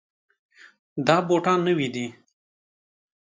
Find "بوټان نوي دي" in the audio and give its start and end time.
1.27-2.07